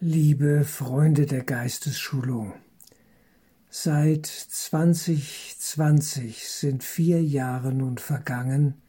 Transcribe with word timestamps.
Liebe 0.00 0.64
Freunde 0.64 1.26
der 1.26 1.42
Geistesschulung, 1.42 2.52
seit 3.68 4.26
2020 4.26 6.48
sind 6.48 6.84
vier 6.84 7.20
Jahre 7.20 7.72
nun 7.72 7.98
vergangen, 7.98 8.80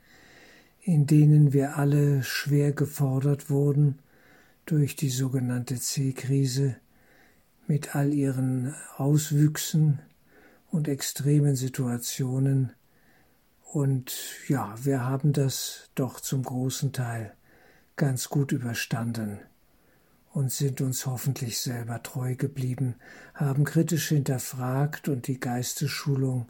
in 0.84 1.08
denen 1.08 1.52
wir 1.52 1.78
alle 1.78 2.22
schwer 2.22 2.74
gefordert 2.74 3.50
wurden 3.50 3.98
durch 4.68 4.96
die 4.96 5.10
sogenannte 5.10 5.80
C-Krise 5.80 6.76
mit 7.66 7.96
all 7.96 8.14
ihren 8.14 8.76
Auswüchsen 8.96 9.98
und 10.70 10.88
extremen 10.88 11.56
Situationen. 11.56 12.72
Und 13.74 14.14
ja, 14.48 14.76
wir 14.84 15.06
haben 15.06 15.34
das 15.34 15.90
doch 15.96 16.20
zum 16.20 16.44
großen 16.44 16.94
Teil 16.94 17.34
ganz 17.96 18.30
gut 18.30 18.52
überstanden 18.52 19.40
und 20.40 20.54
sind 20.54 20.80
uns 20.80 21.06
hoffentlich 21.06 21.60
selber 21.60 22.02
treu 22.02 22.34
geblieben, 22.34 22.96
haben 23.34 23.66
kritisch 23.66 24.08
hinterfragt 24.08 25.10
und 25.10 25.28
die 25.28 25.38
Geistesschulung 25.38 26.48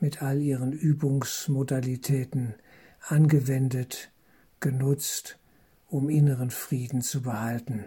mit 0.00 0.24
all 0.24 0.40
ihren 0.40 0.72
Übungsmodalitäten 0.72 2.54
angewendet, 3.00 4.10
genutzt, 4.58 5.38
um 5.86 6.08
inneren 6.08 6.50
Frieden 6.50 7.00
zu 7.00 7.22
behalten. 7.22 7.84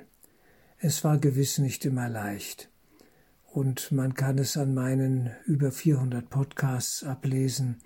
Es 0.78 1.04
war 1.04 1.18
gewiss 1.18 1.58
nicht 1.58 1.84
immer 1.84 2.08
leicht. 2.08 2.70
Und 3.46 3.92
man 3.92 4.14
kann 4.14 4.38
es 4.38 4.56
an 4.56 4.74
meinen 4.74 5.32
über 5.46 5.74
400 5.74 6.30
Podcasts 6.30 7.04
ablesen. 7.04 7.82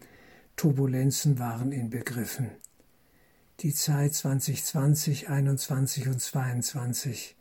Turbulenzen 0.55 1.39
waren 1.39 1.71
inbegriffen. 1.71 2.51
Die 3.61 3.73
Zeit 3.73 4.13
2020, 4.13 5.29
21 5.29 6.07
und 6.09 6.21
22 6.21 7.35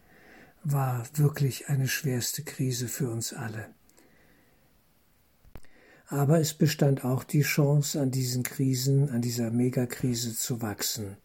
war 0.64 1.06
wirklich 1.14 1.68
eine 1.68 1.88
schwerste 1.88 2.42
Krise 2.42 2.88
für 2.88 3.10
uns 3.10 3.34
alle. 3.34 3.66
Aber 6.06 6.40
es 6.40 6.54
bestand 6.54 7.04
auch 7.04 7.22
die 7.22 7.42
Chance, 7.42 8.00
an 8.00 8.10
diesen 8.10 8.42
Krisen, 8.42 9.10
an 9.10 9.20
dieser 9.20 9.50
Megakrise 9.50 10.34
zu 10.34 10.62
wachsen. 10.62 11.16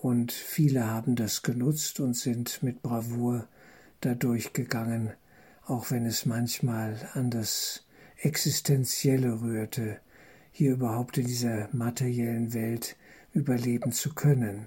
Und 0.00 0.32
viele 0.32 0.86
haben 0.86 1.16
das 1.16 1.42
genutzt 1.42 2.00
und 2.00 2.14
sind 2.14 2.62
mit 2.62 2.82
Bravour 2.82 3.48
dadurch 4.00 4.52
gegangen, 4.52 5.12
auch 5.66 5.90
wenn 5.90 6.06
es 6.06 6.26
manchmal 6.26 7.08
an 7.14 7.30
das 7.30 7.84
Existenzielle 8.16 9.40
rührte, 9.40 10.00
hier 10.50 10.72
überhaupt 10.72 11.18
in 11.18 11.26
dieser 11.26 11.68
materiellen 11.72 12.54
Welt 12.54 12.96
überleben 13.32 13.92
zu 13.92 14.14
können, 14.14 14.66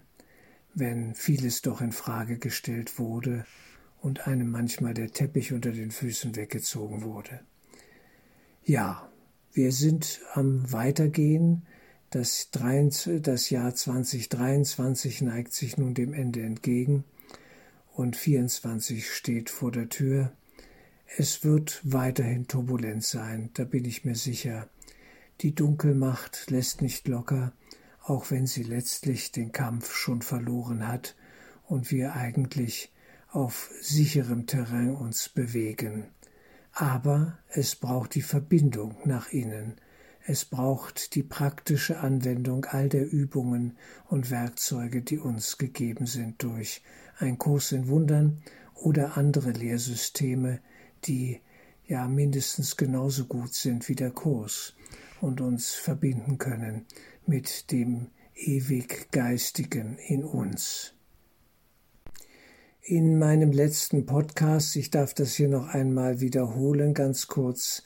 wenn 0.73 1.15
vieles 1.15 1.61
doch 1.61 1.81
in 1.81 1.91
Frage 1.91 2.37
gestellt 2.37 2.99
wurde 2.99 3.45
und 4.01 4.27
einem 4.27 4.49
manchmal 4.49 4.93
der 4.93 5.11
Teppich 5.11 5.53
unter 5.53 5.71
den 5.71 5.91
Füßen 5.91 6.35
weggezogen 6.35 7.03
wurde. 7.03 7.39
Ja, 8.63 9.09
wir 9.53 9.71
sind 9.71 10.21
am 10.33 10.71
Weitergehen. 10.71 11.63
Das, 12.09 12.49
das 12.51 13.49
Jahr 13.49 13.73
2023 13.73 15.21
neigt 15.21 15.53
sich 15.53 15.77
nun 15.77 15.93
dem 15.93 16.13
Ende 16.13 16.41
entgegen 16.41 17.05
und 17.93 18.15
24 18.15 19.09
steht 19.09 19.49
vor 19.49 19.71
der 19.71 19.89
Tür. 19.89 20.31
Es 21.17 21.43
wird 21.43 21.81
weiterhin 21.83 22.47
turbulent 22.47 23.03
sein, 23.03 23.49
da 23.53 23.63
bin 23.63 23.85
ich 23.85 24.05
mir 24.05 24.15
sicher. 24.15 24.69
Die 25.41 25.53
Dunkelmacht 25.53 26.49
lässt 26.49 26.81
nicht 26.81 27.07
locker, 27.07 27.53
auch 28.03 28.31
wenn 28.31 28.47
sie 28.47 28.63
letztlich 28.63 29.31
den 29.31 29.51
Kampf 29.51 29.93
schon 29.93 30.21
verloren 30.21 30.87
hat 30.87 31.15
und 31.65 31.91
wir 31.91 32.13
eigentlich 32.13 32.90
auf 33.31 33.71
sicherem 33.81 34.45
Terrain 34.45 34.95
uns 34.95 35.29
bewegen. 35.29 36.05
Aber 36.73 37.39
es 37.49 37.75
braucht 37.75 38.15
die 38.15 38.21
Verbindung 38.21 38.97
nach 39.05 39.29
innen. 39.29 39.75
Es 40.25 40.45
braucht 40.45 41.15
die 41.15 41.23
praktische 41.23 41.99
Anwendung 41.99 42.65
all 42.65 42.89
der 42.89 43.11
Übungen 43.11 43.77
und 44.07 44.29
Werkzeuge, 44.29 45.01
die 45.01 45.17
uns 45.17 45.57
gegeben 45.57 46.05
sind 46.05 46.43
durch 46.43 46.83
ein 47.17 47.37
Kurs 47.37 47.71
in 47.71 47.87
Wundern 47.87 48.43
oder 48.75 49.17
andere 49.17 49.51
Lehrsysteme, 49.51 50.59
die 51.05 51.41
ja 51.87 52.07
mindestens 52.07 52.77
genauso 52.77 53.25
gut 53.25 53.53
sind 53.53 53.89
wie 53.89 53.95
der 53.95 54.11
Kurs 54.11 54.75
und 55.21 55.41
uns 55.41 55.71
verbinden 55.71 56.37
können 56.37 56.85
mit 57.25 57.71
dem 57.71 58.07
ewig 58.35 59.11
Geistigen 59.11 59.97
in 59.97 60.23
uns. 60.23 60.93
In 62.83 63.19
meinem 63.19 63.51
letzten 63.51 64.07
Podcast, 64.07 64.75
ich 64.75 64.89
darf 64.89 65.13
das 65.13 65.35
hier 65.35 65.49
noch 65.49 65.67
einmal 65.67 66.19
wiederholen, 66.19 66.95
ganz 66.95 67.27
kurz, 67.27 67.83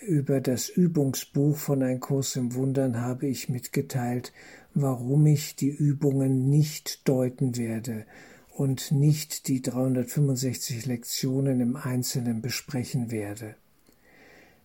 über 0.00 0.40
das 0.40 0.70
Übungsbuch 0.70 1.54
von 1.54 1.82
Ein 1.82 2.00
Kurs 2.00 2.34
im 2.34 2.54
Wundern 2.54 3.02
habe 3.02 3.26
ich 3.26 3.50
mitgeteilt, 3.50 4.32
warum 4.72 5.26
ich 5.26 5.54
die 5.54 5.68
Übungen 5.68 6.48
nicht 6.48 7.06
deuten 7.06 7.58
werde 7.58 8.06
und 8.48 8.90
nicht 8.90 9.48
die 9.48 9.60
365 9.60 10.86
Lektionen 10.86 11.60
im 11.60 11.76
Einzelnen 11.76 12.40
besprechen 12.40 13.10
werde. 13.10 13.54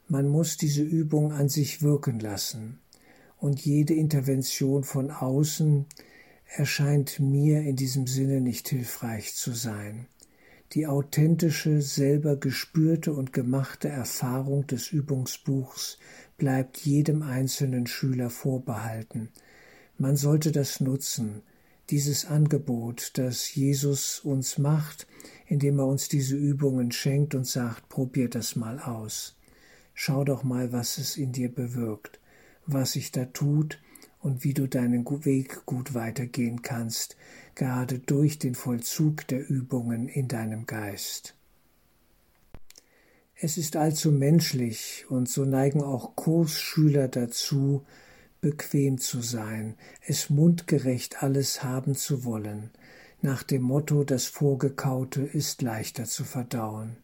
Man 0.07 0.29
muss 0.29 0.55
diese 0.55 0.83
Übung 0.83 1.33
an 1.33 1.49
sich 1.49 1.81
wirken 1.81 2.21
lassen 2.21 2.79
und 3.37 3.59
jede 3.59 3.95
Intervention 3.95 4.85
von 4.85 5.11
außen 5.11 5.87
erscheint 6.55 7.19
mir 7.19 7.61
in 7.61 7.75
diesem 7.75 8.05
Sinne 8.05 8.39
nicht 8.39 8.69
hilfreich 8.69 9.33
zu 9.33 9.53
sein. 9.53 10.07
Die 10.73 10.85
authentische, 10.87 11.81
selber 11.81 12.35
gespürte 12.35 13.13
und 13.13 13.33
gemachte 13.33 13.89
Erfahrung 13.89 14.65
des 14.67 14.91
Übungsbuchs 14.91 15.97
bleibt 16.37 16.77
jedem 16.77 17.23
einzelnen 17.23 17.87
Schüler 17.87 18.29
vorbehalten. 18.29 19.29
Man 19.97 20.15
sollte 20.15 20.51
das 20.51 20.79
nutzen, 20.79 21.41
dieses 21.89 22.25
Angebot, 22.25 23.11
das 23.15 23.53
Jesus 23.53 24.19
uns 24.19 24.57
macht, 24.57 25.07
indem 25.47 25.79
er 25.79 25.87
uns 25.87 26.07
diese 26.07 26.35
Übungen 26.35 26.91
schenkt 26.91 27.35
und 27.35 27.47
sagt, 27.47 27.89
probier 27.89 28.29
das 28.29 28.55
mal 28.55 28.79
aus. 28.79 29.35
Schau 29.93 30.23
doch 30.23 30.43
mal, 30.43 30.71
was 30.71 30.97
es 30.97 31.17
in 31.17 31.31
dir 31.31 31.53
bewirkt, 31.53 32.19
was 32.65 32.93
sich 32.93 33.11
da 33.11 33.25
tut, 33.25 33.79
und 34.23 34.43
wie 34.43 34.53
du 34.53 34.67
deinen 34.67 35.05
Weg 35.25 35.65
gut 35.65 35.93
weitergehen 35.93 36.61
kannst, 36.61 37.17
gerade 37.55 37.99
durch 37.99 38.39
den 38.39 38.55
Vollzug 38.55 39.27
der 39.27 39.47
Übungen 39.47 40.07
in 40.07 40.27
deinem 40.27 40.65
Geist. 40.65 41.35
Es 43.35 43.57
ist 43.57 43.75
allzu 43.75 44.11
menschlich, 44.11 45.05
und 45.09 45.27
so 45.27 45.43
neigen 45.43 45.83
auch 45.83 46.15
Kursschüler 46.15 47.09
dazu, 47.09 47.85
bequem 48.39 48.97
zu 48.97 49.21
sein, 49.21 49.75
es 50.01 50.29
mundgerecht 50.29 51.21
alles 51.21 51.63
haben 51.63 51.93
zu 51.93 52.23
wollen, 52.23 52.71
nach 53.21 53.43
dem 53.43 53.61
Motto, 53.61 54.03
das 54.03 54.25
Vorgekaute 54.25 55.21
ist 55.21 55.61
leichter 55.61 56.05
zu 56.05 56.23
verdauen. 56.23 56.97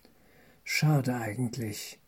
Schade 0.63 1.15
eigentlich 1.15 1.98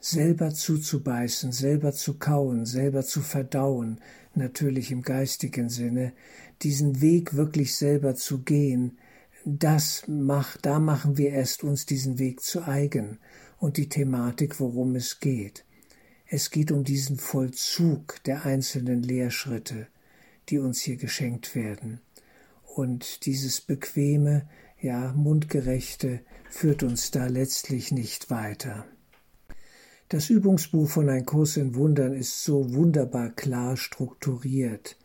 selber 0.00 0.54
zuzubeißen, 0.54 1.52
selber 1.52 1.92
zu 1.92 2.18
kauen, 2.18 2.66
selber 2.66 3.04
zu 3.04 3.20
verdauen, 3.20 4.00
natürlich 4.34 4.90
im 4.92 5.02
geistigen 5.02 5.68
Sinne, 5.68 6.12
diesen 6.62 7.00
Weg 7.00 7.34
wirklich 7.34 7.74
selber 7.74 8.14
zu 8.14 8.38
gehen, 8.42 8.98
das 9.44 10.04
macht, 10.06 10.66
da 10.66 10.78
machen 10.78 11.16
wir 11.16 11.30
erst 11.30 11.64
uns 11.64 11.86
diesen 11.86 12.18
Weg 12.18 12.40
zu 12.40 12.62
eigen 12.62 13.18
und 13.58 13.76
die 13.76 13.88
Thematik, 13.88 14.60
worum 14.60 14.94
es 14.94 15.20
geht. 15.20 15.64
Es 16.26 16.50
geht 16.50 16.70
um 16.70 16.84
diesen 16.84 17.16
Vollzug 17.16 18.22
der 18.24 18.44
einzelnen 18.44 19.02
Lehrschritte, 19.02 19.86
die 20.48 20.58
uns 20.58 20.80
hier 20.80 20.96
geschenkt 20.96 21.54
werden. 21.54 22.00
Und 22.74 23.24
dieses 23.26 23.60
bequeme, 23.60 24.48
ja, 24.80 25.12
mundgerechte 25.14 26.20
führt 26.50 26.82
uns 26.82 27.10
da 27.10 27.26
letztlich 27.26 27.90
nicht 27.90 28.30
weiter. 28.30 28.86
Das 30.10 30.30
Übungsbuch 30.30 30.88
von 30.88 31.10
Ein 31.10 31.26
Kurs 31.26 31.58
in 31.58 31.74
Wundern 31.74 32.14
ist 32.14 32.42
so 32.42 32.72
wunderbar 32.72 33.28
klar 33.28 33.76
strukturiert. 33.76 34.96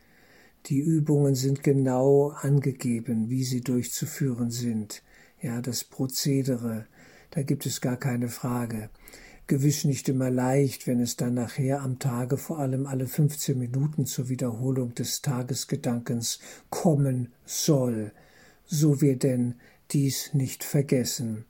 Die 0.67 0.79
Übungen 0.79 1.35
sind 1.35 1.61
genau 1.61 2.29
angegeben, 2.29 3.29
wie 3.29 3.43
sie 3.43 3.59
durchzuführen 3.59 4.49
sind. 4.49 5.03
Ja, 5.41 5.61
das 5.61 5.83
Prozedere, 5.83 6.85
da 7.31 7.41
gibt 7.43 7.65
es 7.65 7.81
gar 7.81 7.97
keine 7.97 8.29
Frage. 8.29 8.89
Gewiss 9.45 9.83
nicht 9.83 10.07
immer 10.07 10.29
leicht, 10.29 10.87
wenn 10.87 11.01
es 11.01 11.17
dann 11.17 11.33
nachher 11.33 11.81
am 11.81 11.99
Tage 11.99 12.37
vor 12.37 12.59
allem 12.59 12.87
alle 12.87 13.07
15 13.07 13.59
Minuten 13.59 14.05
zur 14.05 14.29
Wiederholung 14.29 14.95
des 14.95 15.21
Tagesgedankens 15.21 16.39
kommen 16.69 17.33
soll, 17.45 18.13
so 18.63 19.01
wir 19.01 19.19
denn 19.19 19.55
dies 19.91 20.33
nicht 20.33 20.63
vergessen. 20.63 21.43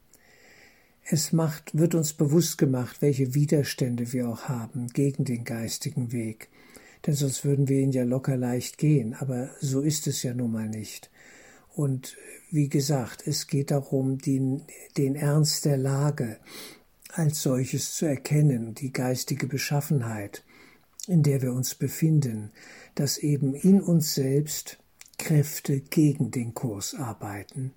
Es 1.05 1.33
macht, 1.33 1.77
wird 1.77 1.95
uns 1.95 2.13
bewusst 2.13 2.57
gemacht, 2.57 3.01
welche 3.01 3.33
Widerstände 3.35 4.13
wir 4.13 4.29
auch 4.29 4.43
haben 4.43 4.87
gegen 4.87 5.25
den 5.25 5.43
geistigen 5.43 6.11
Weg. 6.11 6.49
Denn 7.05 7.13
sonst 7.13 7.43
würden 7.43 7.67
wir 7.67 7.81
ihn 7.81 7.91
ja 7.91 8.03
locker 8.03 8.37
leicht 8.37 8.77
gehen, 8.77 9.13
aber 9.13 9.49
so 9.59 9.81
ist 9.81 10.07
es 10.07 10.23
ja 10.23 10.33
nun 10.33 10.53
mal 10.53 10.69
nicht. 10.69 11.09
Und 11.75 12.15
wie 12.51 12.69
gesagt, 12.69 13.27
es 13.27 13.47
geht 13.47 13.71
darum, 13.71 14.17
den, 14.19 14.63
den 14.97 15.15
Ernst 15.15 15.65
der 15.65 15.77
Lage 15.77 16.37
als 17.09 17.41
solches 17.41 17.95
zu 17.95 18.05
erkennen, 18.05 18.73
die 18.73 18.93
geistige 18.93 19.47
Beschaffenheit, 19.47 20.43
in 21.07 21.23
der 21.23 21.41
wir 21.41 21.51
uns 21.51 21.75
befinden, 21.75 22.51
dass 22.95 23.17
eben 23.17 23.53
in 23.53 23.81
uns 23.81 24.15
selbst 24.15 24.77
Kräfte 25.17 25.81
gegen 25.81 26.31
den 26.31 26.53
Kurs 26.53 26.95
arbeiten. 26.95 27.73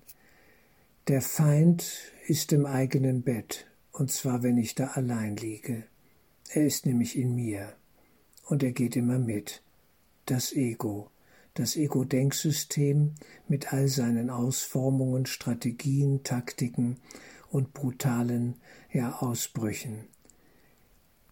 Der 1.07 1.21
Feind 1.21 1.85
ist 2.27 2.51
im 2.51 2.65
eigenen 2.65 3.21
Bett, 3.21 3.65
und 3.93 4.11
zwar 4.11 4.43
wenn 4.43 4.57
ich 4.57 4.75
da 4.75 4.87
allein 4.87 5.37
liege. 5.37 5.85
Er 6.49 6.65
ist 6.65 6.85
nämlich 6.85 7.17
in 7.17 7.33
mir, 7.33 7.77
und 8.43 8.61
er 8.61 8.73
geht 8.73 8.97
immer 8.97 9.17
mit. 9.17 9.63
Das 10.25 10.51
Ego, 10.51 11.09
das 11.53 11.77
Ego-Denksystem 11.77 13.13
mit 13.47 13.71
all 13.71 13.87
seinen 13.87 14.29
Ausformungen, 14.29 15.25
Strategien, 15.27 16.23
Taktiken 16.23 16.97
und 17.51 17.71
brutalen 17.71 18.55
ja, 18.91 19.19
Ausbrüchen. 19.19 20.09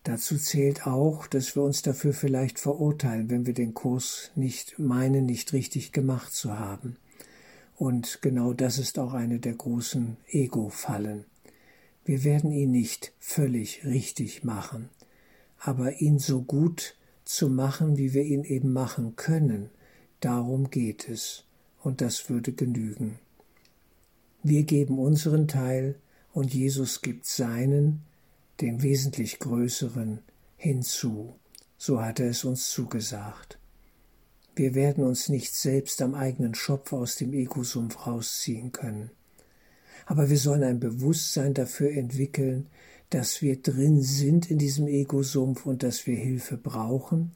Dazu 0.04 0.38
zählt 0.38 0.88
auch, 0.88 1.28
dass 1.28 1.58
wir 1.58 1.64
uns 1.64 1.82
dafür 1.82 2.14
vielleicht 2.14 2.60
verurteilen, 2.60 3.30
wenn 3.30 3.46
wir 3.46 3.54
den 3.54 3.74
Kurs 3.74 4.32
nicht 4.36 4.80
meinen, 4.80 5.26
nicht 5.26 5.52
richtig 5.52 5.92
gemacht 5.92 6.32
zu 6.32 6.58
haben. 6.58 6.96
Und 7.76 8.20
genau 8.22 8.54
das 8.54 8.78
ist 8.78 9.00
auch 9.00 9.14
eine 9.14 9.40
der 9.40 9.54
großen 9.54 10.18
Ego-Fallen. 10.28 11.26
Wir 12.04 12.24
werden 12.24 12.52
ihn 12.52 12.72
nicht 12.72 13.14
völlig 13.20 13.84
richtig 13.86 14.44
machen, 14.44 14.90
aber 15.60 16.02
ihn 16.02 16.20
so 16.20 16.42
gut 16.42 16.96
zu 17.26 17.50
machen, 17.50 17.98
wie 17.98 18.14
wir 18.14 18.24
ihn 18.24 18.44
eben 18.44 18.72
machen 18.72 19.16
können, 19.16 19.70
Darum 20.26 20.72
geht 20.72 21.08
es, 21.08 21.44
und 21.82 22.02
das 22.02 22.32
würde 22.32 22.52
genügen. 22.52 23.20
Wir 24.42 24.64
geben 24.64 24.98
unseren 24.98 25.48
Teil 25.48 26.00
und 26.34 26.52
Jesus 26.52 27.04
gibt 27.04 27.28
seinen, 27.28 28.02
den 28.60 28.82
wesentlich 28.82 29.38
größeren, 29.38 30.24
hinzu. 30.58 31.36
So 31.78 32.02
hat 32.02 32.20
er 32.20 32.32
es 32.32 32.44
uns 32.44 32.72
zugesagt. 32.72 33.60
Wir 34.56 34.74
werden 34.74 35.04
uns 35.04 35.28
nicht 35.28 35.54
selbst 35.54 36.02
am 36.02 36.16
eigenen 36.16 36.56
Schopf 36.56 36.94
aus 36.94 37.18
dem 37.18 37.34
Egosumpf 37.34 38.08
rausziehen 38.08 38.72
können. 38.72 39.12
Aber 40.06 40.30
wir 40.30 40.38
sollen 40.38 40.64
ein 40.64 40.80
Bewusstsein 40.80 41.54
dafür 41.54 41.92
entwickeln, 41.92 42.68
dass 43.10 43.42
wir 43.42 43.62
drin 43.62 44.02
sind 44.02 44.50
in 44.50 44.58
diesem 44.58 44.88
Egosumpf 44.88 45.66
und 45.66 45.84
dass 45.84 46.08
wir 46.08 46.16
Hilfe 46.16 46.58
brauchen 46.58 47.32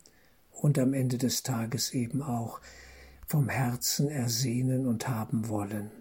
und 0.52 0.80
am 0.80 0.94
Ende 0.94 1.18
des 1.18 1.44
Tages 1.44 1.94
eben 1.94 2.22
auch 2.22 2.62
vom 3.28 3.50
Herzen 3.50 4.10
ersehnen 4.10 4.88
und 4.88 5.08
haben 5.08 5.50
wollen. 5.50 5.92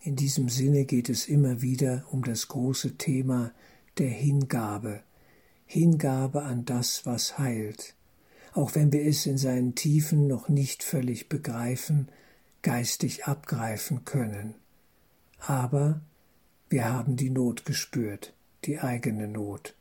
In 0.00 0.16
diesem 0.16 0.48
Sinne 0.48 0.84
geht 0.84 1.08
es 1.08 1.26
immer 1.26 1.62
wieder 1.62 2.04
um 2.10 2.22
das 2.22 2.48
große 2.48 2.96
Thema 2.96 3.52
der 3.98 4.10
Hingabe, 4.10 5.02
Hingabe 5.66 6.42
an 6.42 6.64
das, 6.64 7.04
was 7.04 7.38
heilt, 7.38 7.94
auch 8.52 8.74
wenn 8.74 8.92
wir 8.92 9.06
es 9.06 9.26
in 9.26 9.38
seinen 9.38 9.74
Tiefen 9.74 10.26
noch 10.26 10.48
nicht 10.48 10.82
völlig 10.82 11.28
begreifen, 11.28 12.08
geistig 12.62 13.26
abgreifen 13.26 14.04
können. 14.04 14.54
Aber 15.38 16.00
wir 16.68 16.86
haben 16.86 17.16
die 17.16 17.30
Not 17.30 17.64
gespürt, 17.64 18.34
die 18.64 18.78
eigene 18.78 19.28
Not, 19.28 19.74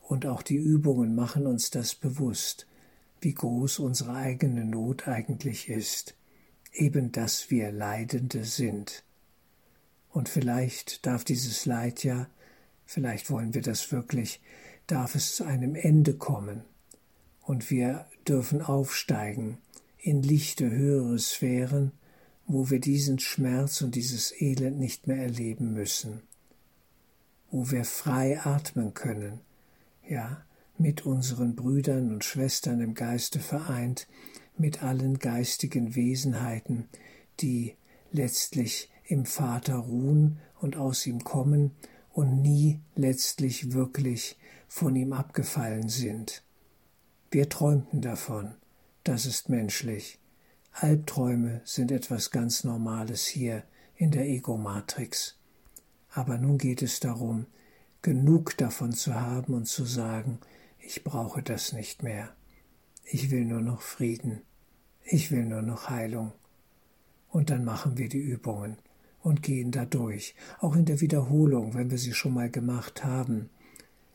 und 0.00 0.26
auch 0.26 0.42
die 0.42 0.56
Übungen 0.56 1.14
machen 1.14 1.46
uns 1.46 1.70
das 1.70 1.94
bewusst, 1.94 2.66
wie 3.20 3.34
groß 3.34 3.78
unsere 3.78 4.14
eigene 4.14 4.64
Not 4.64 5.08
eigentlich 5.08 5.68
ist, 5.68 6.14
eben 6.72 7.12
dass 7.12 7.50
wir 7.50 7.72
Leidende 7.72 8.44
sind. 8.44 9.04
Und 10.10 10.28
vielleicht 10.28 11.06
darf 11.06 11.24
dieses 11.24 11.66
Leid 11.66 12.04
ja, 12.04 12.28
vielleicht 12.84 13.30
wollen 13.30 13.54
wir 13.54 13.62
das 13.62 13.90
wirklich, 13.92 14.40
darf 14.86 15.14
es 15.14 15.36
zu 15.36 15.44
einem 15.44 15.74
Ende 15.74 16.14
kommen, 16.14 16.64
und 17.46 17.70
wir 17.70 18.06
dürfen 18.26 18.62
aufsteigen 18.62 19.58
in 19.98 20.22
lichte 20.22 20.70
höhere 20.70 21.18
Sphären, 21.18 21.92
wo 22.46 22.68
wir 22.70 22.78
diesen 22.78 23.18
Schmerz 23.18 23.80
und 23.80 23.94
dieses 23.94 24.38
Elend 24.38 24.78
nicht 24.78 25.06
mehr 25.06 25.16
erleben 25.16 25.72
müssen, 25.72 26.22
wo 27.50 27.70
wir 27.70 27.84
frei 27.84 28.38
atmen 28.40 28.92
können, 28.92 29.40
ja, 30.06 30.44
mit 30.76 31.06
unseren 31.06 31.54
Brüdern 31.54 32.12
und 32.12 32.24
Schwestern 32.24 32.80
im 32.80 32.94
Geiste 32.94 33.38
vereint, 33.38 34.08
mit 34.58 34.82
allen 34.82 35.18
geistigen 35.18 35.94
Wesenheiten, 35.94 36.88
die 37.40 37.74
letztlich 38.12 38.90
im 39.06 39.24
Vater 39.24 39.76
ruhen 39.76 40.38
und 40.60 40.76
aus 40.76 41.06
ihm 41.06 41.24
kommen 41.24 41.72
und 42.12 42.42
nie 42.42 42.80
letztlich 42.94 43.72
wirklich 43.72 44.36
von 44.68 44.94
ihm 44.96 45.12
abgefallen 45.12 45.88
sind. 45.88 46.43
Wir 47.34 47.48
träumten 47.48 48.00
davon, 48.00 48.54
das 49.02 49.26
ist 49.26 49.48
menschlich. 49.48 50.20
Albträume 50.70 51.62
sind 51.64 51.90
etwas 51.90 52.30
ganz 52.30 52.62
Normales 52.62 53.26
hier 53.26 53.64
in 53.96 54.12
der 54.12 54.28
Ego-Matrix. 54.28 55.36
Aber 56.12 56.38
nun 56.38 56.58
geht 56.58 56.80
es 56.80 57.00
darum, 57.00 57.46
genug 58.02 58.56
davon 58.56 58.92
zu 58.92 59.16
haben 59.20 59.52
und 59.52 59.66
zu 59.66 59.84
sagen, 59.84 60.38
ich 60.78 61.02
brauche 61.02 61.42
das 61.42 61.72
nicht 61.72 62.04
mehr. 62.04 62.32
Ich 63.02 63.32
will 63.32 63.44
nur 63.46 63.62
noch 63.62 63.82
Frieden. 63.82 64.42
Ich 65.02 65.32
will 65.32 65.44
nur 65.44 65.62
noch 65.62 65.90
Heilung. 65.90 66.30
Und 67.30 67.50
dann 67.50 67.64
machen 67.64 67.98
wir 67.98 68.08
die 68.08 68.18
Übungen 68.18 68.76
und 69.24 69.42
gehen 69.42 69.72
da 69.72 69.84
durch, 69.86 70.36
auch 70.60 70.76
in 70.76 70.84
der 70.84 71.00
Wiederholung, 71.00 71.74
wenn 71.74 71.90
wir 71.90 71.98
sie 71.98 72.14
schon 72.14 72.34
mal 72.34 72.48
gemacht 72.48 73.02
haben. 73.02 73.50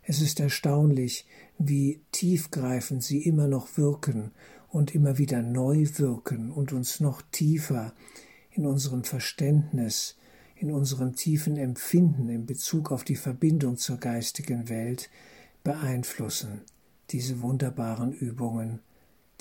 Es 0.09 0.21
ist 0.21 0.39
erstaunlich, 0.39 1.27
wie 1.59 2.01
tiefgreifend 2.11 3.03
sie 3.03 3.21
immer 3.21 3.47
noch 3.47 3.77
wirken 3.77 4.31
und 4.67 4.95
immer 4.95 5.19
wieder 5.19 5.43
neu 5.43 5.85
wirken 5.97 6.51
und 6.51 6.73
uns 6.73 6.99
noch 6.99 7.21
tiefer 7.31 7.93
in 8.49 8.65
unserem 8.65 9.03
Verständnis, 9.03 10.17
in 10.55 10.71
unserem 10.71 11.15
tiefen 11.15 11.57
Empfinden 11.57 12.27
in 12.27 12.47
Bezug 12.47 12.91
auf 12.91 13.03
die 13.03 13.17
Verbindung 13.17 13.77
zur 13.77 13.97
geistigen 13.97 14.67
Welt 14.67 15.11
beeinflussen, 15.63 16.61
diese 17.11 17.43
wunderbaren 17.43 18.11
Übungen, 18.11 18.79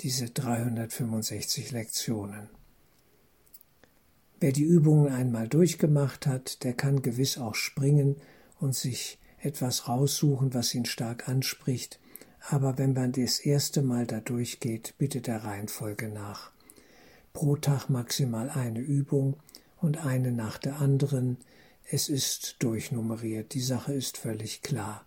diese 0.00 0.28
365 0.28 1.70
Lektionen. 1.70 2.50
Wer 4.38 4.52
die 4.52 4.64
Übungen 4.64 5.10
einmal 5.10 5.48
durchgemacht 5.48 6.26
hat, 6.26 6.62
der 6.62 6.74
kann 6.74 7.00
gewiss 7.00 7.38
auch 7.38 7.54
springen 7.54 8.16
und 8.60 8.74
sich 8.74 9.18
etwas 9.40 9.88
raussuchen, 9.88 10.54
was 10.54 10.74
ihn 10.74 10.84
stark 10.84 11.28
anspricht, 11.28 11.98
aber 12.48 12.78
wenn 12.78 12.92
man 12.92 13.12
das 13.12 13.40
erste 13.40 13.82
Mal 13.82 14.06
da 14.06 14.20
durchgeht, 14.20 14.94
bitte 14.98 15.20
der 15.20 15.44
Reihenfolge 15.44 16.08
nach. 16.08 16.50
Pro 17.32 17.56
Tag 17.56 17.88
maximal 17.88 18.50
eine 18.50 18.80
Übung 18.80 19.36
und 19.80 20.04
eine 20.04 20.32
nach 20.32 20.58
der 20.58 20.80
anderen. 20.80 21.38
Es 21.90 22.08
ist 22.08 22.56
durchnummeriert, 22.60 23.54
die 23.54 23.60
Sache 23.60 23.92
ist 23.92 24.18
völlig 24.18 24.62
klar 24.62 25.04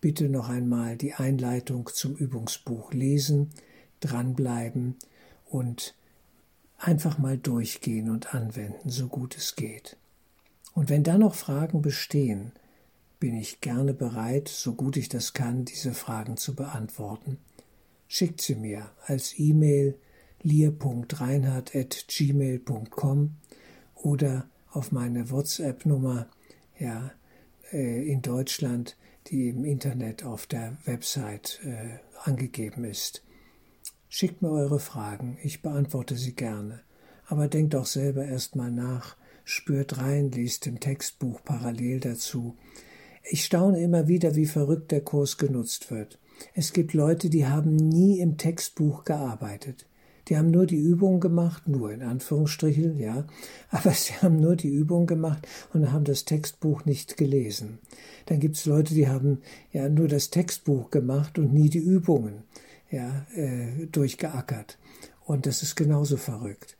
bitte 0.00 0.28
noch 0.28 0.48
einmal 0.48 0.96
die 0.96 1.14
Einleitung 1.14 1.90
zum 1.92 2.14
Übungsbuch 2.14 2.92
lesen, 2.92 3.50
dranbleiben 4.00 4.96
und 5.46 5.94
einfach 6.78 7.18
mal 7.18 7.36
durchgehen 7.36 8.10
und 8.10 8.34
anwenden, 8.34 8.88
so 8.88 9.08
gut 9.08 9.36
es 9.36 9.56
geht. 9.56 9.96
Und 10.72 10.88
wenn 10.88 11.04
da 11.04 11.18
noch 11.18 11.34
Fragen 11.34 11.82
bestehen, 11.82 12.52
bin 13.20 13.36
ich 13.36 13.60
gerne 13.60 13.94
bereit, 13.94 14.48
so 14.48 14.74
gut 14.74 14.96
ich 14.96 15.08
das 15.08 15.32
kann, 15.32 15.64
diese 15.64 15.94
Fragen 15.94 16.36
zu 16.36 16.56
beantworten. 16.56 17.38
Schickt 18.08 18.40
sie 18.40 18.56
mir 18.56 18.90
als 19.06 19.38
E-Mail 19.38 19.96
lier.reinhard.gmail.com 20.42 23.36
oder 23.94 24.48
auf 24.72 24.90
meine 24.90 25.30
WhatsApp-Nummer, 25.30 26.26
ja, 26.78 27.12
äh, 27.72 28.10
in 28.10 28.22
Deutschland 28.22 28.96
die 29.26 29.48
im 29.48 29.64
Internet 29.64 30.24
auf 30.24 30.46
der 30.46 30.76
Website 30.84 31.60
äh, 31.64 31.98
angegeben 32.24 32.84
ist. 32.84 33.22
Schickt 34.08 34.42
mir 34.42 34.50
eure 34.50 34.80
Fragen, 34.80 35.38
ich 35.42 35.62
beantworte 35.62 36.16
sie 36.16 36.34
gerne. 36.34 36.80
Aber 37.26 37.46
denkt 37.46 37.76
auch 37.76 37.86
selber 37.86 38.24
erstmal 38.24 38.72
nach, 38.72 39.16
spürt 39.44 39.98
rein, 39.98 40.32
liest 40.32 40.66
im 40.66 40.80
Textbuch 40.80 41.40
parallel 41.44 42.00
dazu. 42.00 42.56
Ich 43.22 43.44
staune 43.44 43.80
immer 43.80 44.08
wieder, 44.08 44.34
wie 44.34 44.46
verrückt 44.46 44.90
der 44.90 45.02
Kurs 45.02 45.36
genutzt 45.36 45.90
wird. 45.90 46.18
Es 46.54 46.72
gibt 46.72 46.94
Leute, 46.94 47.30
die 47.30 47.46
haben 47.46 47.76
nie 47.76 48.20
im 48.20 48.38
Textbuch 48.38 49.04
gearbeitet. 49.04 49.86
Die 50.28 50.36
haben 50.36 50.50
nur 50.50 50.64
die 50.64 50.76
Übung 50.76 51.18
gemacht, 51.18 51.66
nur 51.66 51.90
in 51.90 52.02
Anführungsstrichen, 52.02 52.98
ja, 52.98 53.26
aber 53.68 53.90
sie 53.94 54.14
haben 54.14 54.36
nur 54.40 54.56
die 54.56 54.68
Übung 54.68 55.06
gemacht 55.06 55.46
und 55.72 55.92
haben 55.92 56.04
das 56.04 56.24
Textbuch 56.24 56.84
nicht 56.84 57.16
gelesen. 57.16 57.78
Dann 58.26 58.38
gibt 58.38 58.56
es 58.56 58.64
Leute, 58.64 58.94
die 58.94 59.08
haben 59.08 59.40
ja 59.72 59.88
nur 59.88 60.08
das 60.08 60.30
Textbuch 60.30 60.90
gemacht 60.90 61.38
und 61.38 61.52
nie 61.52 61.68
die 61.68 61.78
Übungen 61.78 62.44
ja, 62.90 63.26
äh, 63.34 63.86
durchgeackert. 63.86 64.78
Und 65.24 65.46
das 65.46 65.62
ist 65.62 65.76
genauso 65.76 66.16
verrückt. 66.16 66.76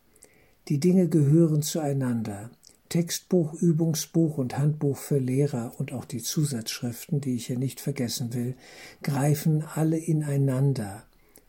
Die 0.68 0.78
Dinge 0.78 1.08
gehören 1.08 1.62
zueinander. 1.62 2.50
Textbuch, 2.90 3.54
Übungsbuch 3.54 4.36
und 4.36 4.58
Handbuch 4.58 4.98
für 4.98 5.18
Lehrer 5.18 5.74
und 5.78 5.92
auch 5.92 6.04
die 6.04 6.22
Zusatzschriften, 6.22 7.20
die 7.20 7.36
ich 7.36 7.46
hier 7.46 7.58
nicht 7.58 7.80
vergessen 7.80 8.34
will, 8.34 8.56
greifen 9.02 9.64
alle 9.74 9.96
ineinander. 9.96 11.04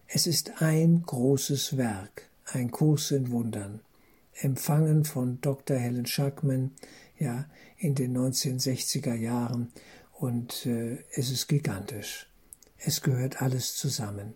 Es 0.07 0.27
ist 0.27 0.61
ein 0.61 1.01
großes 1.01 1.77
Werk, 1.77 2.29
ein 2.45 2.69
Kurs 2.69 3.09
in 3.09 3.31
Wundern, 3.31 3.81
empfangen 4.33 5.03
von 5.03 5.41
Dr. 5.41 5.77
Helen 5.77 6.05
Schackman, 6.05 6.71
ja, 7.17 7.45
in 7.77 7.95
den 7.95 8.15
1960er 8.15 9.15
Jahren 9.15 9.71
und 10.13 10.67
äh, 10.67 10.99
es 11.15 11.31
ist 11.31 11.47
gigantisch. 11.47 12.27
Es 12.77 13.01
gehört 13.01 13.41
alles 13.41 13.75
zusammen. 13.75 14.35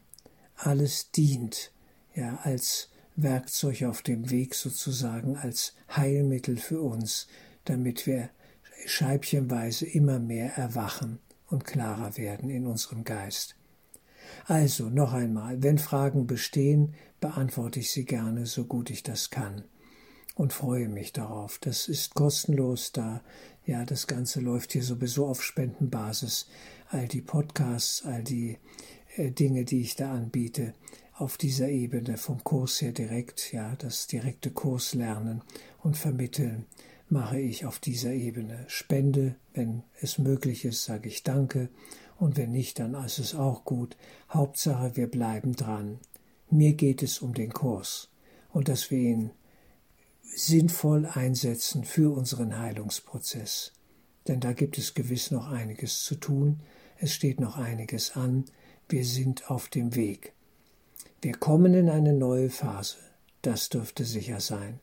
Alles 0.55 1.11
dient, 1.11 1.71
ja, 2.15 2.39
als 2.43 2.89
Werkzeug 3.15 3.83
auf 3.83 4.01
dem 4.01 4.29
Weg 4.29 4.55
sozusagen 4.55 5.37
als 5.37 5.73
Heilmittel 5.95 6.57
für 6.57 6.81
uns, 6.81 7.27
damit 7.65 8.05
wir 8.05 8.29
scheibchenweise 8.85 9.85
immer 9.85 10.19
mehr 10.19 10.57
erwachen 10.57 11.19
und 11.47 11.63
klarer 11.65 12.17
werden 12.17 12.49
in 12.49 12.67
unserem 12.67 13.03
Geist. 13.03 13.55
Also 14.45 14.89
noch 14.89 15.13
einmal, 15.13 15.63
wenn 15.63 15.77
Fragen 15.77 16.27
bestehen, 16.27 16.93
beantworte 17.19 17.79
ich 17.79 17.91
sie 17.91 18.05
gerne, 18.05 18.45
so 18.45 18.65
gut 18.65 18.89
ich 18.89 19.03
das 19.03 19.29
kann 19.29 19.63
und 20.35 20.53
freue 20.53 20.89
mich 20.89 21.13
darauf. 21.13 21.57
Das 21.59 21.87
ist 21.87 22.13
kostenlos 22.13 22.91
da. 22.91 23.21
Ja, 23.65 23.85
das 23.85 24.05
Ganze 24.05 24.41
läuft 24.41 24.73
hier 24.73 24.83
sowieso 24.83 25.27
auf 25.27 25.41
Spendenbasis. 25.41 26.47
All 26.89 27.07
die 27.07 27.21
Podcasts, 27.21 28.05
all 28.05 28.23
die 28.23 28.57
äh, 29.15 29.31
Dinge, 29.31 29.65
die 29.65 29.81
ich 29.81 29.95
da 29.95 30.13
anbiete, 30.13 30.73
auf 31.17 31.37
dieser 31.37 31.69
Ebene 31.69 32.17
vom 32.17 32.43
Kurs 32.43 32.81
her 32.81 32.91
direkt, 32.91 33.53
ja, 33.53 33.75
das 33.77 34.07
direkte 34.07 34.51
Kurs 34.51 34.93
lernen 34.93 35.41
und 35.81 35.95
vermitteln 35.95 36.65
mache 37.07 37.39
ich 37.39 37.65
auf 37.65 37.79
dieser 37.79 38.11
Ebene. 38.11 38.65
Spende, 38.67 39.35
wenn 39.53 39.83
es 40.01 40.17
möglich 40.17 40.65
ist, 40.65 40.83
sage 40.83 41.07
ich 41.07 41.23
Danke 41.23 41.69
und 42.17 42.35
wenn 42.35 42.51
nicht, 42.51 42.79
dann 42.79 42.95
ist 42.95 43.19
es 43.19 43.33
auch 43.33 43.63
gut. 43.63 43.95
Hauptsache, 44.29 44.97
wir 44.97 45.07
bleiben 45.07 45.55
dran. 45.55 45.99
Mir 46.49 46.73
geht 46.73 47.01
es 47.01 47.19
um 47.19 47.33
den 47.33 47.53
Kurs 47.53 48.09
und 48.51 48.67
dass 48.67 48.91
wir 48.91 48.99
ihn 48.99 49.31
sinnvoll 50.21 51.05
einsetzen 51.05 51.85
für 51.85 52.13
unseren 52.13 52.59
Heilungsprozess. 52.59 53.71
Denn 54.27 54.41
da 54.41 54.51
gibt 54.51 54.77
es 54.77 54.93
gewiss 54.93 55.31
noch 55.31 55.47
einiges 55.47 56.03
zu 56.03 56.15
tun, 56.15 56.59
es 56.97 57.13
steht 57.13 57.39
noch 57.39 57.57
einiges 57.57 58.15
an, 58.15 58.45
wir 58.89 59.05
sind 59.05 59.49
auf 59.49 59.69
dem 59.69 59.95
Weg. 59.95 60.33
Wir 61.25 61.33
kommen 61.33 61.73
in 61.73 61.89
eine 61.89 62.13
neue 62.13 62.51
Phase. 62.51 62.97
Das 63.41 63.69
dürfte 63.69 64.05
sicher 64.05 64.39
sein. 64.39 64.79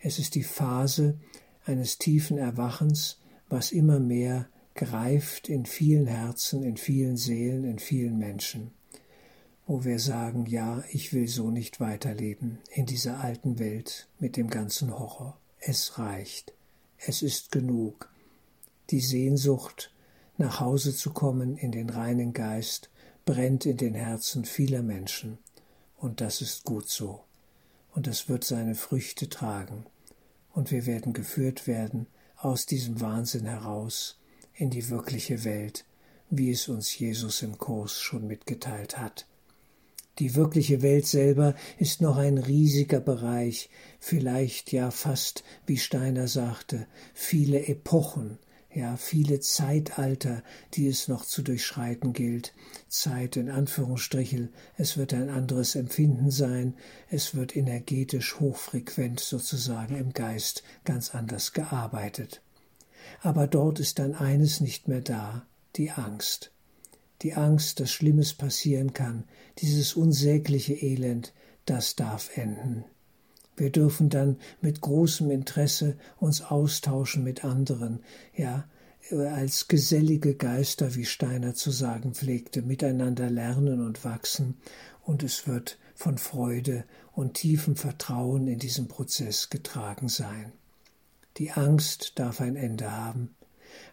Es 0.00 0.18
ist 0.18 0.36
die 0.36 0.42
Phase 0.42 1.18
eines 1.66 1.98
tiefen 1.98 2.38
Erwachens, 2.38 3.18
was 3.50 3.72
immer 3.72 4.00
mehr 4.00 4.48
greift 4.74 5.50
in 5.50 5.66
vielen 5.66 6.06
Herzen, 6.06 6.62
in 6.62 6.78
vielen 6.78 7.18
Seelen, 7.18 7.64
in 7.64 7.78
vielen 7.78 8.16
Menschen, 8.16 8.70
wo 9.66 9.84
wir 9.84 9.98
sagen, 9.98 10.46
ja, 10.46 10.82
ich 10.92 11.12
will 11.12 11.28
so 11.28 11.50
nicht 11.50 11.78
weiterleben 11.78 12.56
in 12.70 12.86
dieser 12.86 13.20
alten 13.20 13.58
Welt 13.58 14.08
mit 14.18 14.38
dem 14.38 14.48
ganzen 14.48 14.98
Horror. 14.98 15.36
Es 15.60 15.98
reicht. 15.98 16.54
Es 16.96 17.20
ist 17.20 17.52
genug. 17.52 18.10
Die 18.88 19.00
Sehnsucht, 19.00 19.92
nach 20.38 20.58
Hause 20.58 20.96
zu 20.96 21.12
kommen 21.12 21.58
in 21.58 21.70
den 21.70 21.90
reinen 21.90 22.32
Geist, 22.32 22.88
brennt 23.26 23.66
in 23.66 23.76
den 23.76 23.92
Herzen 23.92 24.46
vieler 24.46 24.82
Menschen. 24.82 25.36
Und 26.02 26.20
das 26.20 26.40
ist 26.40 26.64
gut 26.64 26.88
so. 26.88 27.20
Und 27.94 28.08
das 28.08 28.28
wird 28.28 28.42
seine 28.42 28.74
Früchte 28.74 29.28
tragen. 29.28 29.86
Und 30.52 30.72
wir 30.72 30.84
werden 30.84 31.12
geführt 31.12 31.68
werden 31.68 32.08
aus 32.36 32.66
diesem 32.66 33.00
Wahnsinn 33.00 33.46
heraus 33.46 34.18
in 34.52 34.68
die 34.70 34.90
wirkliche 34.90 35.44
Welt, 35.44 35.84
wie 36.28 36.50
es 36.50 36.66
uns 36.66 36.98
Jesus 36.98 37.42
im 37.42 37.56
Kurs 37.56 38.00
schon 38.00 38.26
mitgeteilt 38.26 38.98
hat. 38.98 39.28
Die 40.18 40.34
wirkliche 40.34 40.82
Welt 40.82 41.06
selber 41.06 41.54
ist 41.78 42.00
noch 42.00 42.16
ein 42.16 42.38
riesiger 42.38 42.98
Bereich, 42.98 43.70
vielleicht 44.00 44.72
ja 44.72 44.90
fast, 44.90 45.44
wie 45.66 45.78
Steiner 45.78 46.26
sagte, 46.26 46.88
viele 47.14 47.68
Epochen, 47.68 48.40
ja, 48.74 48.96
viele 48.96 49.40
Zeitalter, 49.40 50.42
die 50.74 50.86
es 50.86 51.08
noch 51.08 51.24
zu 51.24 51.42
durchschreiten 51.42 52.12
gilt. 52.12 52.54
Zeit 52.88 53.36
in 53.36 53.50
Anführungsstrichen, 53.50 54.50
es 54.76 54.96
wird 54.96 55.12
ein 55.12 55.28
anderes 55.28 55.74
Empfinden 55.74 56.30
sein, 56.30 56.74
es 57.10 57.34
wird 57.34 57.54
energetisch 57.56 58.40
hochfrequent 58.40 59.20
sozusagen 59.20 59.96
im 59.96 60.12
Geist 60.12 60.62
ganz 60.84 61.14
anders 61.14 61.52
gearbeitet. 61.52 62.40
Aber 63.20 63.46
dort 63.46 63.80
ist 63.80 63.98
dann 63.98 64.14
eines 64.14 64.60
nicht 64.60 64.88
mehr 64.88 65.00
da, 65.00 65.46
die 65.76 65.90
Angst. 65.90 66.52
Die 67.22 67.34
Angst, 67.34 67.78
dass 67.78 67.90
Schlimmes 67.90 68.34
passieren 68.34 68.94
kann, 68.94 69.24
dieses 69.58 69.94
unsägliche 69.94 70.74
Elend, 70.74 71.32
das 71.66 71.94
darf 71.94 72.36
enden. 72.36 72.84
Wir 73.56 73.70
dürfen 73.70 74.08
dann 74.08 74.38
mit 74.60 74.80
großem 74.80 75.30
Interesse 75.30 75.96
uns 76.18 76.42
austauschen 76.42 77.22
mit 77.22 77.44
anderen, 77.44 78.00
ja, 78.34 78.64
als 79.10 79.68
gesellige 79.68 80.34
Geister, 80.34 80.94
wie 80.94 81.04
Steiner 81.04 81.54
zu 81.54 81.70
sagen 81.70 82.14
pflegte, 82.14 82.62
miteinander 82.62 83.28
lernen 83.28 83.84
und 83.84 84.04
wachsen, 84.04 84.56
und 85.02 85.22
es 85.22 85.46
wird 85.46 85.78
von 85.94 86.18
Freude 86.18 86.84
und 87.12 87.34
tiefem 87.34 87.76
Vertrauen 87.76 88.46
in 88.46 88.58
diesem 88.58 88.88
Prozess 88.88 89.50
getragen 89.50 90.08
sein. 90.08 90.52
Die 91.36 91.50
Angst 91.50 92.18
darf 92.18 92.40
ein 92.40 92.56
Ende 92.56 92.92
haben. 92.92 93.34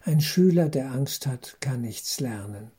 Ein 0.04 0.20
Schüler, 0.20 0.68
der 0.68 0.92
Angst 0.92 1.26
hat, 1.26 1.56
kann 1.60 1.80
nichts 1.80 2.20
lernen. 2.20 2.70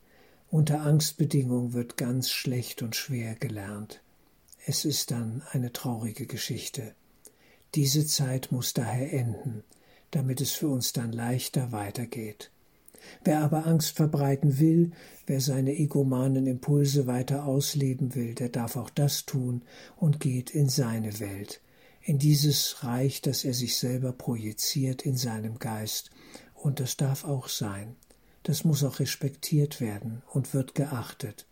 Unter 0.50 0.82
Angstbedingungen 0.82 1.74
wird 1.74 1.98
ganz 1.98 2.30
schlecht 2.30 2.82
und 2.82 2.96
schwer 2.96 3.36
gelernt. 3.36 4.02
Es 4.66 4.86
ist 4.86 5.10
dann 5.10 5.42
eine 5.52 5.74
traurige 5.74 6.28
Geschichte. 6.28 6.94
Diese 7.74 8.06
Zeit 8.06 8.52
muss 8.52 8.74
daher 8.74 9.12
enden, 9.12 9.64
damit 10.12 10.40
es 10.40 10.52
für 10.52 10.68
uns 10.68 10.94
dann 10.94 11.12
leichter 11.12 11.72
weitergeht. 11.72 12.52
Wer 13.24 13.42
aber 13.42 13.66
Angst 13.66 13.96
verbreiten 13.96 14.60
will, 14.60 14.92
wer 15.26 15.42
seine 15.42 15.76
egomanen 15.76 16.46
Impulse 16.46 17.08
weiter 17.08 17.46
ausleben 17.46 18.14
will, 18.14 18.36
der 18.36 18.50
darf 18.50 18.76
auch 18.76 18.92
das 18.92 19.26
tun 19.26 19.64
und 19.96 20.20
geht 20.20 20.52
in 20.52 20.70
seine 20.70 21.20
Welt, 21.20 21.62
in 22.02 22.20
dieses 22.20 22.84
Reich, 22.84 23.22
das 23.22 23.44
er 23.44 23.56
sich 23.56 23.78
selber 23.78 24.12
projiziert 24.12 25.02
in 25.02 25.18
seinem 25.18 25.58
Geist, 25.58 26.12
und 26.54 26.80
das 26.80 26.98
darf 26.98 27.26
auch 27.26 27.48
sein. 27.48 27.96
Das 28.44 28.64
muss 28.64 28.84
auch 28.84 29.00
respektiert 29.00 29.82
werden 29.82 30.22
und 30.32 30.54
wird 30.54 30.76
geachtet 30.76 31.48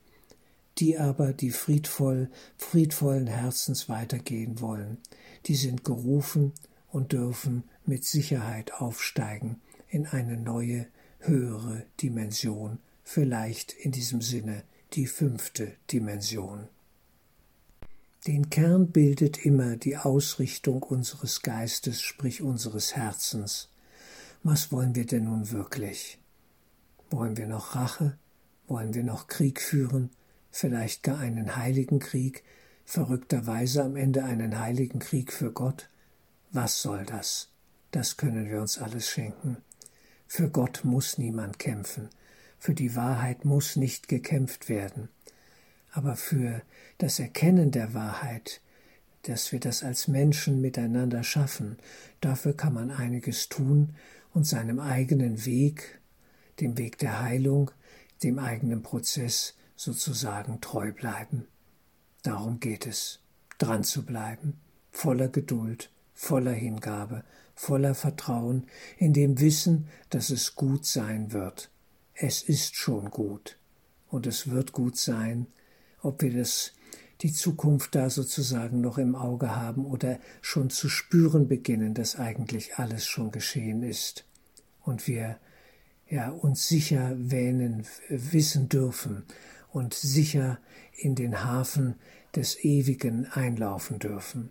die 0.79 0.97
aber, 0.97 1.33
die 1.33 1.51
friedvoll, 1.51 2.29
friedvollen 2.57 3.27
Herzens 3.27 3.89
weitergehen 3.89 4.61
wollen, 4.61 4.97
die 5.45 5.55
sind 5.55 5.83
gerufen 5.83 6.53
und 6.89 7.11
dürfen 7.11 7.63
mit 7.85 8.05
Sicherheit 8.05 8.73
aufsteigen 8.73 9.61
in 9.89 10.05
eine 10.05 10.37
neue, 10.37 10.87
höhere 11.19 11.85
Dimension, 12.01 12.79
vielleicht 13.03 13.73
in 13.73 13.91
diesem 13.91 14.21
Sinne 14.21 14.63
die 14.93 15.07
fünfte 15.07 15.73
Dimension. 15.91 16.67
Den 18.27 18.49
Kern 18.49 18.91
bildet 18.91 19.45
immer 19.45 19.77
die 19.77 19.97
Ausrichtung 19.97 20.83
unseres 20.83 21.41
Geistes, 21.41 22.01
sprich 22.01 22.41
unseres 22.41 22.95
Herzens. 22.95 23.69
Was 24.43 24.71
wollen 24.71 24.95
wir 24.95 25.05
denn 25.05 25.25
nun 25.25 25.51
wirklich? 25.51 26.19
Wollen 27.09 27.37
wir 27.37 27.47
noch 27.47 27.75
Rache? 27.75 28.17
Wollen 28.67 28.93
wir 28.93 29.03
noch 29.03 29.27
Krieg 29.27 29.61
führen? 29.61 30.11
Vielleicht 30.51 31.03
gar 31.03 31.19
einen 31.19 31.55
heiligen 31.55 31.99
Krieg, 31.99 32.43
verrückterweise 32.85 33.83
am 33.83 33.95
Ende 33.95 34.23
einen 34.23 34.59
heiligen 34.59 34.99
Krieg 34.99 35.31
für 35.31 35.51
Gott? 35.51 35.89
Was 36.51 36.81
soll 36.81 37.05
das? 37.05 37.49
Das 37.91 38.17
können 38.17 38.49
wir 38.49 38.61
uns 38.61 38.77
alles 38.77 39.09
schenken. 39.09 39.57
Für 40.27 40.49
Gott 40.49 40.81
muss 40.83 41.17
niemand 41.17 41.59
kämpfen, 41.59 42.09
für 42.59 42.73
die 42.73 42.95
Wahrheit 42.95 43.45
muss 43.45 43.75
nicht 43.75 44.07
gekämpft 44.07 44.69
werden, 44.69 45.09
aber 45.91 46.15
für 46.15 46.61
das 46.99 47.19
Erkennen 47.19 47.71
der 47.71 47.93
Wahrheit, 47.93 48.61
dass 49.23 49.51
wir 49.51 49.59
das 49.59 49.83
als 49.83 50.07
Menschen 50.07 50.61
miteinander 50.61 51.23
schaffen, 51.23 51.77
dafür 52.21 52.55
kann 52.55 52.73
man 52.73 52.91
einiges 52.91 53.49
tun 53.49 53.95
und 54.33 54.45
seinem 54.45 54.79
eigenen 54.79 55.45
Weg, 55.45 55.99
dem 56.59 56.77
Weg 56.77 56.99
der 56.99 57.21
Heilung, 57.21 57.71
dem 58.21 58.37
eigenen 58.37 58.83
Prozess 58.83 59.55
sozusagen 59.79 60.59
treu 60.59 60.91
bleiben. 60.91 61.47
Darum 62.21 62.59
geht 62.59 62.85
es, 62.85 63.19
dran 63.59 63.85
zu 63.85 64.05
bleiben, 64.05 64.59
voller 64.91 65.29
Geduld, 65.29 65.89
voller 66.13 66.51
Hingabe, 66.51 67.23
voller 67.55 67.95
Vertrauen, 67.95 68.67
in 68.97 69.13
dem 69.13 69.39
Wissen, 69.39 69.87
dass 70.09 70.31
es 70.31 70.55
gut 70.55 70.85
sein 70.85 71.31
wird. 71.31 71.71
Es 72.13 72.43
ist 72.43 72.75
schon 72.75 73.09
gut 73.09 73.57
und 74.09 74.27
es 74.27 74.49
wird 74.49 74.73
gut 74.73 74.97
sein, 74.97 75.47
ob 76.01 76.21
wir 76.21 76.33
das 76.33 76.73
die 77.21 77.31
Zukunft 77.31 77.95
da 77.95 78.09
sozusagen 78.09 78.81
noch 78.81 78.97
im 78.97 79.15
Auge 79.15 79.55
haben 79.55 79.85
oder 79.85 80.19
schon 80.41 80.69
zu 80.69 80.89
spüren 80.89 81.47
beginnen, 81.47 81.93
dass 81.93 82.17
eigentlich 82.17 82.75
alles 82.75 83.05
schon 83.05 83.31
geschehen 83.31 83.83
ist 83.83 84.25
und 84.83 85.07
wir 85.07 85.37
ja 86.09 86.31
uns 86.31 86.67
sicher 86.67 87.13
wähnen, 87.17 87.85
wissen 88.09 88.67
dürfen 88.67 89.23
und 89.71 89.93
sicher 89.93 90.59
in 90.93 91.15
den 91.15 91.43
Hafen 91.43 91.95
des 92.35 92.63
Ewigen 92.63 93.25
einlaufen 93.31 93.99
dürfen. 93.99 94.49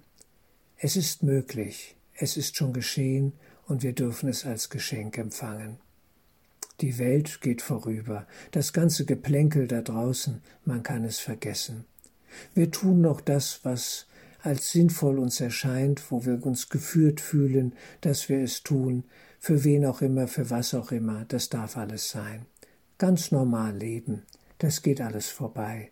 Es 0.77 0.97
ist 0.97 1.23
möglich, 1.23 1.97
es 2.15 2.37
ist 2.37 2.57
schon 2.57 2.73
geschehen 2.73 3.33
und 3.67 3.83
wir 3.83 3.93
dürfen 3.93 4.29
es 4.29 4.45
als 4.45 4.71
Geschenk 4.71 5.19
empfangen. 5.19 5.79
Die 6.81 6.99
Welt 6.99 7.41
geht 7.41 7.63
vorüber, 7.63 8.27
das 8.53 8.73
ganze 8.73 9.05
Geplänkel 9.05 9.67
da 9.67 9.83
draußen, 9.83 10.41
man 10.65 10.83
kann 10.85 11.05
es 11.05 11.19
vergessen. 11.19 11.85
Wir 12.55 12.71
tun 12.71 13.01
noch 13.01 13.21
das, 13.21 13.61
was 13.65 14.07
als 14.41 14.71
sinnvoll 14.71 15.19
uns 15.19 15.41
erscheint, 15.41 16.11
wo 16.11 16.25
wir 16.25 16.45
uns 16.47 16.69
geführt 16.69 17.21
fühlen, 17.21 17.75
dass 18.01 18.29
wir 18.29 18.39
es 18.39 18.63
tun, 18.63 19.05
für 19.41 19.65
wen 19.65 19.85
auch 19.85 20.01
immer, 20.03 20.29
für 20.29 20.51
was 20.51 20.75
auch 20.75 20.93
immer, 20.93 21.25
das 21.27 21.49
darf 21.49 21.77
alles 21.77 22.11
sein. 22.11 22.47
Ganz 22.99 23.33
normal 23.33 23.77
leben, 23.77 24.23
das 24.59 24.83
geht 24.83 25.01
alles 25.01 25.29
vorbei. 25.29 25.91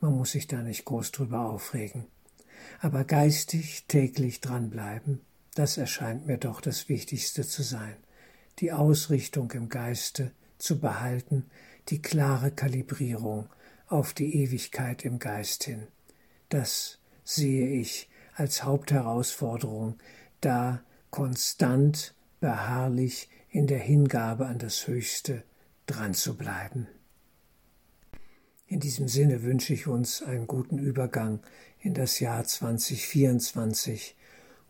Man 0.00 0.16
muss 0.16 0.32
sich 0.32 0.46
da 0.46 0.62
nicht 0.62 0.84
groß 0.84 1.12
drüber 1.12 1.48
aufregen. 1.50 2.06
Aber 2.80 3.04
geistig 3.04 3.84
täglich 3.88 4.40
dranbleiben, 4.40 5.20
das 5.54 5.76
erscheint 5.76 6.26
mir 6.26 6.38
doch 6.38 6.60
das 6.60 6.88
Wichtigste 6.88 7.46
zu 7.46 7.62
sein. 7.62 7.96
Die 8.58 8.72
Ausrichtung 8.72 9.50
im 9.52 9.68
Geiste 9.68 10.32
zu 10.58 10.78
behalten, 10.78 11.50
die 11.88 12.02
klare 12.02 12.50
Kalibrierung 12.50 13.48
auf 13.88 14.12
die 14.12 14.36
Ewigkeit 14.36 15.04
im 15.04 15.18
Geist 15.18 15.64
hin. 15.64 15.86
Das 16.48 16.98
sehe 17.24 17.68
ich 17.68 18.08
als 18.34 18.64
Hauptherausforderung, 18.64 19.98
da 20.40 20.82
konstant, 21.10 22.14
beharrlich 22.40 23.28
in 23.50 23.66
der 23.66 23.78
Hingabe 23.78 24.46
an 24.46 24.58
das 24.58 24.86
Höchste 24.86 25.42
dran 25.86 26.14
zu 26.14 26.36
bleiben. 26.36 26.86
In 28.70 28.78
diesem 28.78 29.08
Sinne 29.08 29.42
wünsche 29.42 29.74
ich 29.74 29.88
uns 29.88 30.22
einen 30.22 30.46
guten 30.46 30.78
Übergang 30.78 31.40
in 31.80 31.92
das 31.92 32.20
Jahr 32.20 32.44
2024 32.44 34.14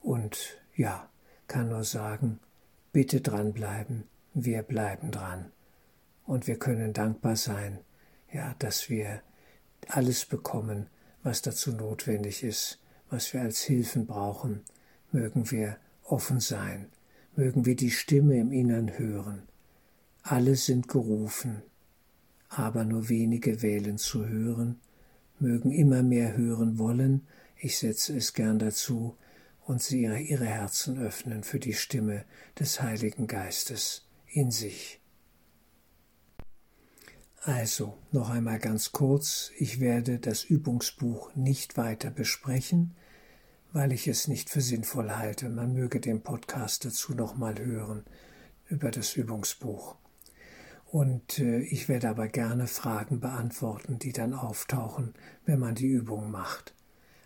und 0.00 0.59
ja, 0.75 1.11
kann 1.49 1.69
nur 1.69 1.85
sagen, 1.85 2.40
bitte 2.92 3.21
dranbleiben, 3.21 4.04
wir 4.33 4.62
bleiben 4.62 5.11
dran. 5.11 5.52
Und 6.25 6.47
wir 6.47 6.59
können 6.59 6.95
dankbar 6.95 7.37
sein, 7.37 7.80
ja, 8.33 8.54
dass 8.59 8.88
wir 8.88 9.21
alles 9.87 10.25
bekommen, 10.25 10.87
was 11.23 11.42
dazu 11.42 11.71
notwendig 11.71 12.42
ist, 12.42 12.78
was 13.11 13.35
wir 13.35 13.42
als 13.42 13.61
Hilfen 13.61 14.07
brauchen, 14.07 14.62
mögen 15.12 15.50
wir 15.50 15.76
offen 16.04 16.40
sein, 16.40 16.87
mögen 17.37 17.66
wir 17.66 17.76
die 17.76 17.90
Stimme 17.90 18.38
im 18.38 18.50
Innern 18.50 18.97
hören. 18.99 19.42
Alle 20.23 20.57
sind 20.57 20.88
gerufen, 20.88 21.62
aber 22.50 22.85
nur 22.85 23.09
wenige 23.09 23.62
wählen 23.62 23.97
zu 23.97 24.26
hören, 24.26 24.80
mögen 25.38 25.71
immer 25.71 26.02
mehr 26.02 26.37
hören 26.37 26.78
wollen, 26.78 27.26
ich 27.57 27.78
setze 27.78 28.16
es 28.16 28.35
gern 28.35 28.59
dazu, 28.59 29.16
und 29.61 29.80
sie 29.80 30.02
ihre, 30.02 30.19
ihre 30.19 30.47
Herzen 30.47 30.99
öffnen 30.99 31.45
für 31.45 31.61
die 31.61 31.75
Stimme 31.75 32.25
des 32.59 32.83
Heiligen 32.83 33.28
Geistes 33.28 34.04
in 34.26 34.50
sich. 34.50 35.00
Also, 37.42 37.97
noch 38.11 38.30
einmal 38.30 38.59
ganz 38.59 38.90
kurz, 38.90 39.52
ich 39.57 39.78
werde 39.78 40.19
das 40.19 40.42
Übungsbuch 40.42 41.35
nicht 41.37 41.76
weiter 41.76 42.11
besprechen, 42.11 42.97
weil 43.73 43.92
ich 43.92 44.09
es 44.09 44.26
nicht 44.26 44.50
für 44.50 44.61
sinnvoll 44.61 45.12
halte. 45.12 45.49
Man 45.49 45.73
möge 45.73 46.00
den 46.00 46.23
Podcast 46.23 46.85
dazu 46.85 47.14
nochmal 47.14 47.59
hören 47.59 48.04
über 48.69 48.90
das 48.90 49.14
Übungsbuch. 49.14 50.00
Und 50.91 51.39
äh, 51.39 51.61
ich 51.61 51.89
werde 51.89 52.09
aber 52.09 52.27
gerne 52.27 52.67
Fragen 52.67 53.21
beantworten, 53.21 54.00
die 54.00 54.13
dann 54.13 54.35
auftauchen, 54.35 55.15
wenn 55.47 55.61
man 55.61 55.76
die 55.76 55.87
Übung 55.87 56.33
macht. 56.33 56.75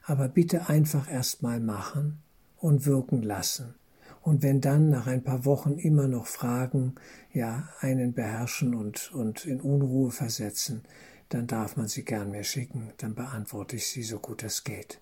Aber 0.02 0.28
bitte 0.28 0.68
einfach 0.68 1.10
erstmal 1.10 1.60
machen 1.60 2.18
und 2.58 2.84
wirken 2.84 3.22
lassen. 3.22 3.74
Und 4.20 4.42
wenn 4.42 4.60
dann 4.60 4.90
nach 4.90 5.06
ein 5.06 5.24
paar 5.24 5.46
Wochen 5.46 5.78
immer 5.78 6.08
noch 6.08 6.26
Fragen, 6.26 6.94
ja, 7.32 7.70
einen 7.80 8.12
beherrschen 8.12 8.74
und, 8.74 9.12
und 9.12 9.46
in 9.46 9.62
Unruhe 9.62 10.10
versetzen, 10.10 10.82
dann 11.30 11.46
darf 11.46 11.78
man 11.78 11.88
sie 11.88 12.04
gern 12.04 12.30
mir 12.30 12.44
schicken, 12.44 12.92
dann 12.98 13.14
beantworte 13.14 13.76
ich 13.76 13.86
sie 13.86 14.02
so 14.02 14.18
gut 14.18 14.42
es 14.42 14.64
geht. 14.64 15.00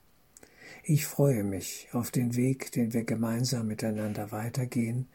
Ich 0.84 1.06
freue 1.06 1.42
mich 1.42 1.88
auf 1.92 2.12
den 2.12 2.36
Weg, 2.36 2.70
den 2.72 2.92
wir 2.92 3.04
gemeinsam 3.04 3.66
miteinander 3.66 4.30
weitergehen. 4.30 5.08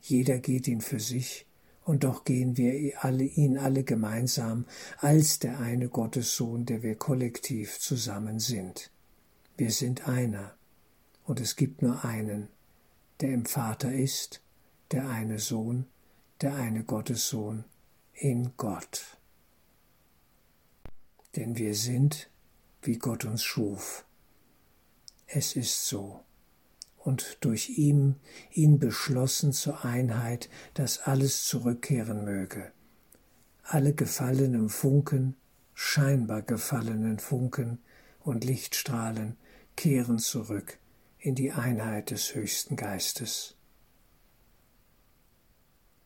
Jeder 0.00 0.38
geht 0.38 0.68
ihn 0.68 0.80
für 0.82 1.00
sich, 1.00 1.46
und 1.84 2.04
doch 2.04 2.24
gehen 2.24 2.56
wir 2.56 3.04
alle, 3.04 3.24
ihn 3.24 3.58
alle 3.58 3.84
gemeinsam 3.84 4.66
als 4.98 5.38
der 5.38 5.60
eine 5.60 5.88
Gottessohn, 5.88 6.66
der 6.66 6.82
wir 6.82 6.96
kollektiv 6.96 7.78
zusammen 7.78 8.38
sind. 8.38 8.90
Wir 9.56 9.70
sind 9.70 10.08
einer, 10.08 10.54
und 11.24 11.40
es 11.40 11.56
gibt 11.56 11.82
nur 11.82 12.04
einen, 12.04 12.48
der 13.20 13.32
im 13.32 13.44
Vater 13.44 13.92
ist, 13.92 14.42
der 14.90 15.08
eine 15.08 15.38
Sohn, 15.38 15.86
der 16.40 16.54
eine 16.54 16.84
Gottessohn 16.84 17.64
in 18.14 18.52
Gott. 18.56 19.18
Denn 21.36 21.56
wir 21.56 21.74
sind, 21.74 22.30
wie 22.82 22.98
Gott 22.98 23.24
uns 23.24 23.42
schuf. 23.42 24.04
Es 25.26 25.54
ist 25.54 25.86
so 25.86 26.20
und 27.02 27.38
durch 27.40 27.70
ihn, 27.70 28.16
ihn 28.52 28.78
beschlossen 28.78 29.52
zur 29.52 29.84
Einheit, 29.84 30.48
dass 30.74 31.00
alles 31.00 31.44
zurückkehren 31.44 32.24
möge. 32.24 32.72
Alle 33.62 33.94
gefallenen 33.94 34.68
Funken, 34.68 35.36
scheinbar 35.74 36.42
gefallenen 36.42 37.18
Funken 37.18 37.78
und 38.20 38.44
Lichtstrahlen 38.44 39.36
kehren 39.76 40.18
zurück 40.18 40.78
in 41.18 41.34
die 41.34 41.52
Einheit 41.52 42.10
des 42.10 42.34
höchsten 42.34 42.76
Geistes. 42.76 43.56